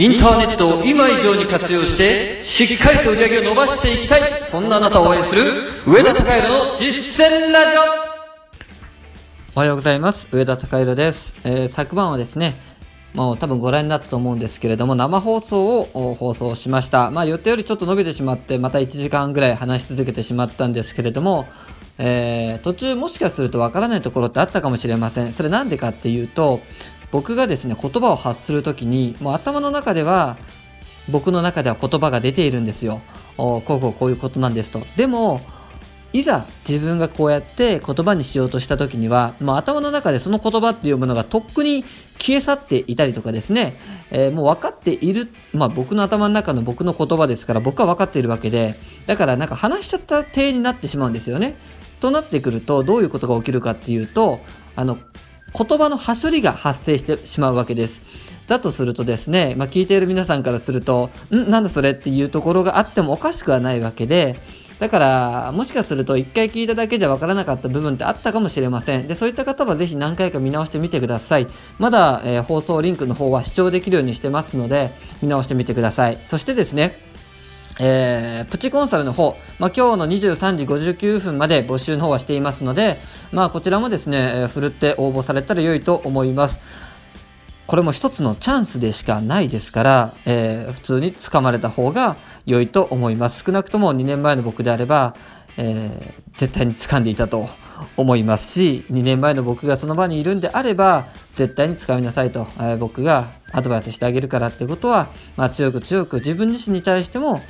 [0.00, 7.82] インターネットを今以上に活用して、しっかりと売り上げを伸ばしていきたい、そんなあなたを応援する、上田隆弘の実践ラジオ
[9.56, 10.26] おはようございます。
[10.32, 11.34] 上田隆弘です。
[11.44, 12.54] えー昨晩はですね、
[13.12, 17.10] もう多分ご覧になったと思うんですけれども、生放送を放送しました。
[17.10, 21.46] まあ予定よりちょっと伸びてしまって、また1時間ぐらい話し続けてしまったんですけれども、
[21.98, 25.34] えー途中もしかするとわからないところってあったかもしれません。
[25.34, 26.60] それなんでかっていうと、
[27.10, 30.36] 僕がですね、言葉を発するときに、もう頭の中では、
[31.08, 33.00] 僕の中では言葉が出ているんですよ。
[33.36, 34.80] こうこうこういうことなんですと。
[34.96, 35.40] でも、
[36.12, 41.84] いざ自分がこうやって言葉にしようとした時には、まあ、頭の中でその言葉っていうものがとっくに
[42.18, 43.78] 消え去っていたりとかですね、
[44.10, 48.74] えーもう分かっている、まあ、僕の頭の中の僕の言葉ですから僕は分かっているわけで
[49.06, 51.56] だからなんか話しちゃった体になってしまうんですよね。
[52.00, 54.40] となってくるとどういうことが起きるかっていうと
[54.74, 54.98] あの
[55.56, 58.00] 言葉の端折りが発生してしまうわけです。
[58.46, 61.50] だとするとですね、まあ、聞いている皆さんからすると、ん？
[61.50, 64.40] なんだそれっていうところがあってもおかしくはないわけで、
[64.80, 69.06] だから、もしかすると一回聞いただけじゃわからなかった部分ってあったかもしれません。
[69.06, 71.46] で、そういった方はぜひ何回か見直してみてください。
[71.78, 76.18] まだ、えー放送リンクの方は視聴できるようにしてますので、見直してみてください。
[76.24, 76.98] そしてですね、
[77.82, 82.98] えープチコンサルの方、まあ、今日の23時59分まで募集の方はしていますので、
[83.32, 86.60] まあ、こちらもですね、えーふるって応募されたら良いと思います。
[87.66, 93.44] これも一つのチャンスでしかないですから、えー普通に掴まれた方が良いと思います。
[93.46, 95.14] 少なくとも2年前の僕であれば、
[95.56, 97.46] えー絶対に掴んでいたと
[97.96, 107.42] 思いますし、2年前の僕がその場にいるんであれば、絶対に掴みなさいと、えー僕がアドバイスしてあげるからってことは、まあ、強く強く自分自身に対しても、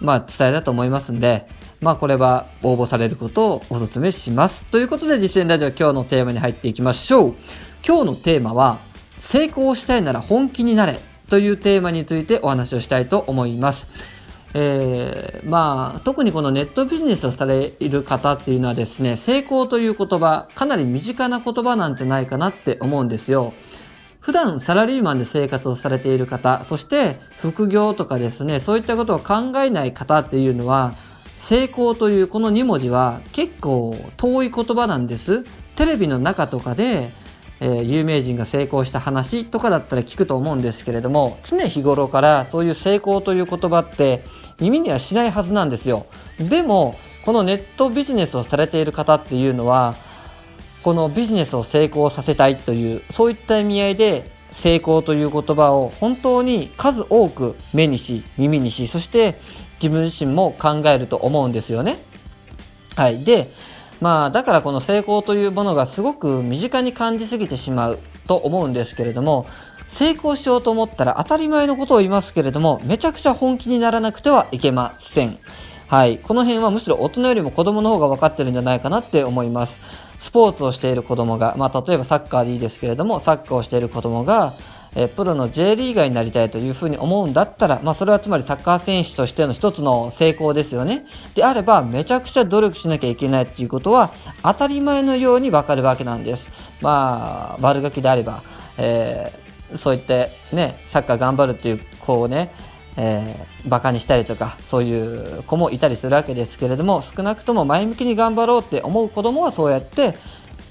[0.00, 1.46] まあ、伝えだと思いますんで、
[1.80, 4.64] まあ、これは応募されることをお勧めします。
[4.64, 7.34] ということで、実践ラジオ今日のテーマに入っていきましょう。
[7.86, 8.80] 今日のテーマは、
[9.18, 10.98] 成功したいなら本気になれ
[11.28, 13.88] というテーマについてお話をしたいと思います。
[14.52, 23.52] えーまあ特にこのネットビジネスをされる方っていうのはですね成功という言葉かなり身近な言葉なんじゃないかなって思うんですよ。
[24.20, 30.94] 普段サラリーマンで生活をされている方そして副業とかですねそういったことを考えない方っていうのは
[31.36, 35.42] 成功というこの2文字は結構遠い言葉なんです。
[35.74, 37.12] テレビの中とかで、
[37.60, 44.22] えー有名人が成功した話とかだったら聞くと思うんですけれども常日頃からそういう成功という言葉って
[44.60, 46.06] 耳にはしないはずなんですよ。
[46.38, 49.94] でもこのネットビジネスをされている方っていうのは
[50.82, 59.38] このビジネスを成功させたいというそういった意味合いで成功という言葉を本当に数多く目にし耳にしそして
[59.80, 61.98] 自分自身も考えると思うんですよね。
[62.96, 63.50] はい、で
[64.00, 69.46] まあだからこの成功というものがすごく身近に感じすぎてしまうと思うんですけれども
[69.86, 75.38] 成功しようと思ったら当たり前のことを言いますけれどもめちゃくちゃ本気にならなくてはいけません。
[75.90, 79.80] はい、この辺はむしろ大人よりも子供の方が分かってるんじゃないかなって思います。
[80.20, 84.54] スポーツをしている子供が、まあ、例えばサッカーでいいですけれどもサッカーをしている子供が
[84.94, 91.06] えプロの J リーガーになりたいというふうに思うんだったら、まあ、それはつまりサッカー選手としての一つの成功ですよね。
[91.34, 94.12] であればめちゃくちゃ努力しなきゃいけないっていうことは
[94.44, 96.52] 当たり前のようにわかるわけなんです。
[96.80, 98.44] まあ悪ガキであれば、
[98.78, 102.52] えーそう言ってねサッカー頑張るっていう子をね
[102.96, 110.14] えーバカにしたりとかそういう子もいたりするわけですけれども少なくとも前向きに頑張ろうって思う子供はそうやって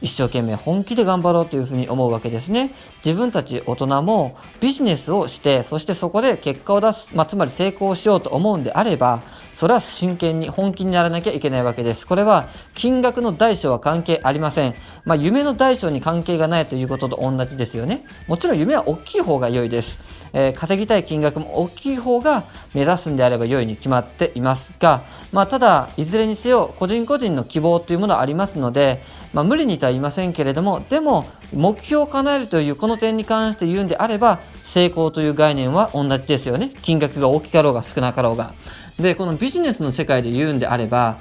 [0.02, 2.74] 一生懸命本気で頑張ろうというふうに思うわけですね。
[3.06, 9.22] 自分たち大人もビジネスをしてそしてそこで結果を出す、まあ、つまり成功しようと思うんであれば
[9.53, 12.07] それは真剣に本気にならなきゃいけないわけです。
[12.07, 18.06] これは金額の大小は関係ありません、まあ、夢の大小に関係がないということと同じですよね。
[18.28, 20.00] もちろん夢は大きい方が良いです、
[20.34, 29.04] えー稼ぎたい金額も大きい方が目指すんであれば良いに決まっていますが、まあ、ただいずれにせよ個人個人の希望というものはありますので、
[29.34, 36.72] まあ、無理にとは言いませんけれどもでも目標を叶えるというこの点に関して言うんであれば成功という概念は同じですよね。
[36.84, 38.54] 金額が大きかろうが少なかろうが。
[39.00, 41.18] でこのビジネスの世界で言うんであれば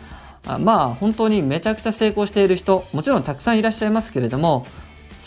[0.59, 4.67] まあ本当にめちゃくちゃ成功している人もちろんたくさんいらっしゃいますけれども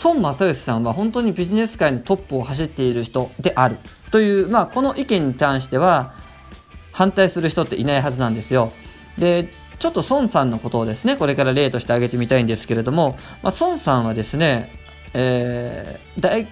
[0.02, 3.78] 孫正義さんは本当にビジネス界のトップを走っている人である。
[4.10, 6.14] という、まあ、この意見に関しては
[6.92, 8.72] 反対する人っていないはずなんですよ。
[9.18, 9.48] で
[9.78, 14.72] ちょっと孫さんのことをですねこれから例として挙げてみたいんですけれども、まあ、孫さんはですね、
[15.12, 16.46] えー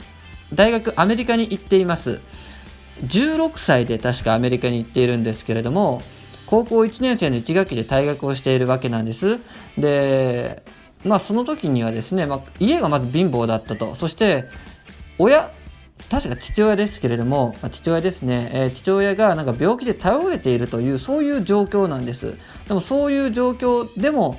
[0.53, 2.21] 大学アメリカに行っています。
[3.07, 6.03] 16歳で確かアメリカに行っているんですけれども
[6.45, 9.39] 高校1年生の1学期で退学をしているわけなんです。
[9.79, 10.63] で
[11.05, 13.95] まあその時にはですね、まあ、家がまず貧乏だったと。
[13.95, 14.49] そして
[15.19, 15.51] 親
[16.11, 22.37] 確か父親ですけれども、まあ、父親ですね、えー、父親がなんか病気で倒れているというそういう状況なんです。
[22.67, 24.39] でもそういう状況でも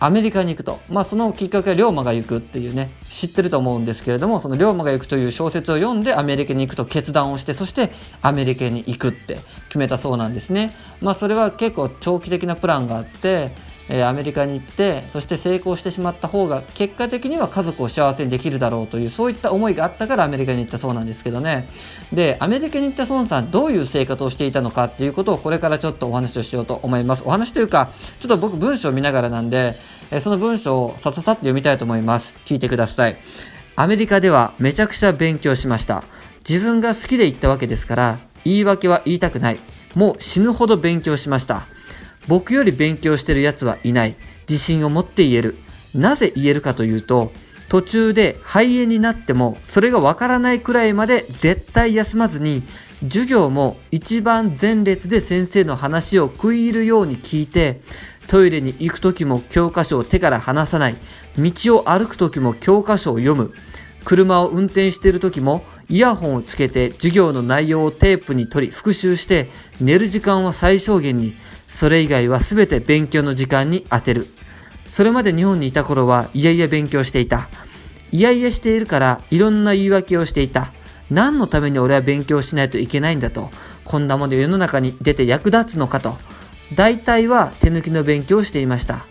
[0.00, 9.38] アメリカに行くと、まあ、そのきっかけは龍馬が行くっていうね知ってると思うんですけれどもその龍馬が行くという小説を読んでアメリカに行くと決断をしてそしてアメリカに行くって
[9.68, 10.74] 決めたそうなんですね。
[11.00, 13.54] まあ、それは結構長期的なプランがあって
[13.94, 21.68] えアメリカに行ってそして成功してしまった方が結果的には家族を幸せにできるだろうというそういった思いがあったからアメリカに行ったそうなんですけどね。
[22.10, 27.22] でアメリカに行った孫さんどういう生活をしていたのかっていうことをこれからちょっとお話をしようと思います。
[27.26, 29.76] お話というかちょっと僕文章を見ながらなんで、
[30.10, 32.38] えその文章をさささっと読みたいと思います。
[32.46, 33.18] 聞いてください。
[33.76, 36.04] アメリカではめちゃくちゃ勉強しました。
[36.48, 39.60] 自分が好きで行ったわけですから言い訳は言いたくない。
[39.94, 41.68] もう死ぬほど勉強しました。
[42.28, 44.16] 僕より勉強してる奴はいない。
[44.48, 45.56] 自信を持って言える。
[45.94, 47.32] なぜ言えるかというと、
[47.72, 52.64] 途中で肺炎になってもそれがわからないくらいまで絶対休まずに
[53.04, 57.80] 授業も一番前列で先生の話を食い入るように聞いて
[58.26, 60.96] トイレに行く時も教科書を手から離さない
[61.38, 63.54] 道を歩く時も教科書を読む
[64.04, 69.48] 車を運転している時もイヤホンをつけて授業の内容をテープに取り復習して
[69.80, 71.34] 寝る時間は最小限に
[71.72, 74.26] それ以外は全て勉強の時間に充てる。
[74.86, 77.48] それまで日本にいた頃はいやいや勉強していた。
[78.12, 80.74] いやいやしているからいろんな言い訳をしていた。
[81.10, 83.50] 何のために俺は勉強しないといけないんだと。
[83.84, 86.18] こんなもの世の中に出て役立つのかと。
[86.74, 89.06] 大体は手抜きの勉強をしていました。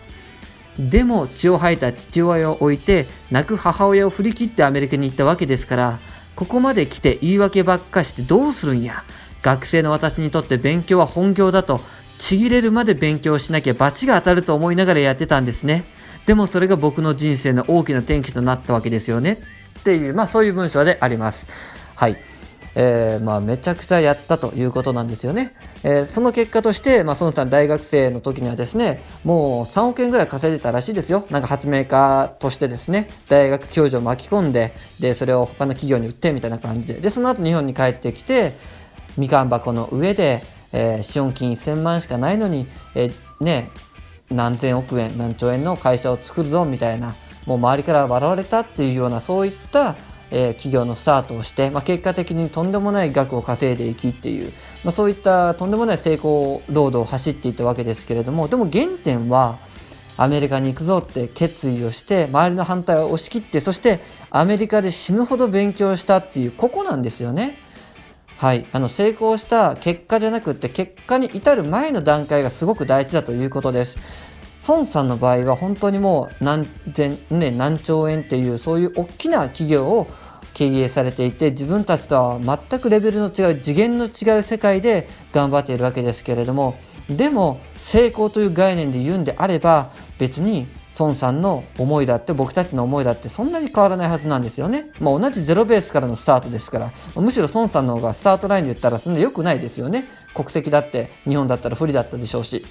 [0.78, 6.00] でも血を吐いた父親を置いて泣く母親を振り切ってアメリカに行ったわけですから
[6.34, 9.04] ここまで来て言い訳ばっかしてどうするんや
[9.42, 11.82] 学生の私にとって勉強は本業だと
[12.18, 15.84] ちぎれるまで勉強しなきゃ罰が当たると思いながらやってたんですね。
[16.26, 19.40] でもそれが僕の人生の大きな転機となったわけですよね。
[19.80, 21.46] っていう、まあそういう文章であります。
[21.96, 22.16] はい。
[22.74, 25.54] えー、まあめちゃくちゃやったということなんですよね。
[25.82, 31.26] えー、その結果として、まあ、孫さん大学生の時にはですね、もう3億円ぐらい稼いでたらしいですよ。
[31.30, 38.56] なんか発明家としてですね、大学教授を巻き込んで、で、それを他の企業に売ってみたいな感じで、で、その後日本に帰ってきて、
[39.18, 43.70] みかん箱の上で、えー、資本金1000万しかないのに、えー、ね、
[44.30, 47.14] 何千億円何兆円の会社を作るぞみたいな
[47.46, 49.96] もう周りから笑われたっていうようなそういった、
[50.30, 54.52] えー、企業のスタートをして、まあ、結果的にとんでもない額を稼いでいきっていう、
[54.84, 59.58] まあ、そういったとんでもない成功ロードを走っていったわけですけれどもでも原点は
[60.16, 67.58] アメリカに行くぞって決意をして周りの反対を押し切ってそしてアメリカで死ぬほど勉強したっていうここなんですよね。
[68.42, 73.98] はい、あの成功した結果じゃなくって結果に至る前の段階がすごく大事だということです。
[74.66, 80.08] 孫さんの場合は本当にもう何千、ね、何兆円っていうそういう大きな企業を
[80.54, 86.74] 経営されていて自分たちとは全くレベルの違う次元の違う世界で頑張っているわけですけれども
[87.08, 90.66] でも成功という概念で言うんであれば別に
[90.98, 94.90] 孫さんの思いだって僕たちの思いだってそんなに変わらないはずなんですよね。
[95.00, 100.06] まあ、同じゼロベースからのスタートですから、むしろ孫さんの方がスタートラインで言ったらそんな良くないですよね。
[100.34, 102.64] 国籍だって日本だったら不利だったでしょうし。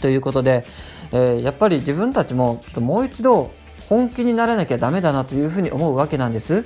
[0.00, 0.64] ということで、
[1.12, 3.50] えー、やっぱり自分たちもちょっともう一度
[3.88, 6.64] 本気にならなきゃダメだなというふうに思うわけなんです。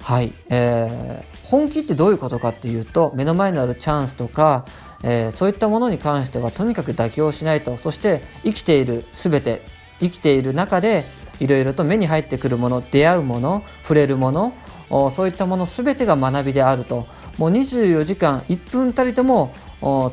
[0.00, 4.66] はい、えー、本気ってどういうことかっていうと目の前にあるチャンスとか
[5.02, 7.76] えー、そういったものに関してはとにかく妥協しないと。
[7.76, 9.62] そして生きている全て
[10.00, 11.06] 生きている中で
[11.40, 14.54] いろいろと目に入ってくるもの出会うもの触れるもの
[15.14, 17.06] そういったもの全てが学びであると。
[17.38, 19.54] もう24時間1分たりとも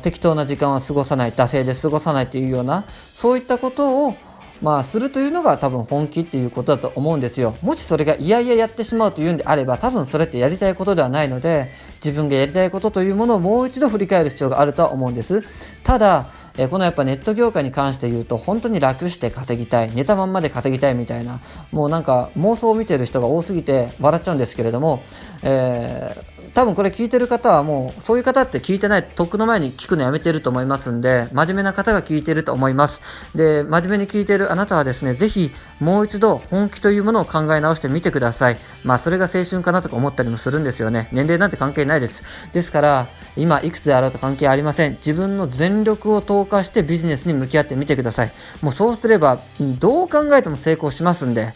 [0.02, 4.14] 適当な時間は過ごさない惰性で過ごさないというようなそういったことを
[4.62, 7.56] まあ、するというのが多分本気っていうことだと思うんですよ。
[7.62, 15.42] もしそれがいやいややってしまうというんであれば多分それってやりたいことではないので自分がやりたいことというものをもう一度振り返る必要があるとは思うんです。
[15.82, 21.40] ただえこのやっぱネット業界に関して言うと本当に楽して稼ぎたい寝たまんまで稼ぎたいみたいな
[21.70, 25.02] もうなんか妄想を見てる人が多すぎて笑っちゃうんですけれども、
[25.42, 26.14] え
[26.54, 33.00] 多分これ聞いてる方はもうそういう方って聞いてないとっくの前に聞くのやめてると思いますんで真面目な方が聞いてると思います。
[33.34, 38.58] で真面目に聞いてるあなたはですねぜひもう一度本気というものを考え直してみてください。
[38.84, 41.08] まあそれが青春かなとか思ったりもするんですよね。
[41.12, 42.24] 年齢なんて関係ないです。
[42.52, 44.92] ですから今いくつであろうと関係ありません。
[44.94, 48.32] 自分の全力を投下してビジネスに向き合ってみてください。
[48.60, 51.54] もうそうすればどう考えても成功しますんで。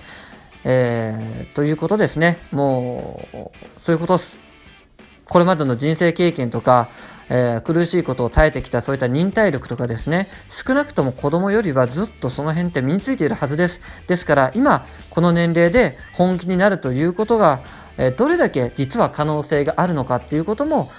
[0.64, 2.38] えー、ということですね。
[2.50, 4.43] もう、そういうことです。
[5.28, 6.90] これまでの人生経験とか、
[7.28, 10.28] えー、苦しいことを耐えてきたそういった忍耐力とかですね。
[10.48, 13.80] 少なくとも子供よりはずっとその辺って身についているはずです。
[14.06, 17.60] ですから今この年齢で本気になるということが、
[17.96, 20.90] えーどれだけ実は可能性があるのかっていうことも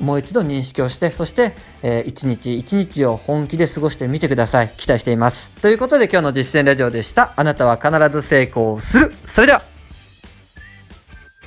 [0.00, 4.72] もう一度認識をしてそして、えー一日一日を本気で過ごしてみてください。
[4.76, 5.50] 期待しています。
[5.62, 7.32] ということで今日の実践ラジオでした。
[7.36, 9.14] あなたは必ず成功する。
[9.26, 9.71] それでは。